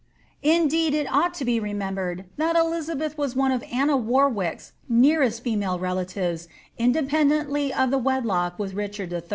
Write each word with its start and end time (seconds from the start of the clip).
Indeed, 0.41 0.95
it 0.95 1.05
ought 1.13 1.35
to 1.35 1.45
be 1.45 1.61
remem* 1.61 1.93
bered 1.93 2.23
that 2.37 2.55
Elizabeth 2.55 3.19
was 3.19 3.35
one 3.35 3.51
of 3.51 3.63
Anne 3.71 3.91
of 3.91 4.03
Warwick's 4.03 4.71
nearest 4.89 5.43
female 5.43 5.77
rela 5.77 6.05
tives 6.07 6.47
independently 6.75 7.71
of 7.71 7.91
the 7.91 7.99
wedlock 7.99 8.57
with 8.57 8.73
Richard 8.73 9.13
III. 9.13 9.21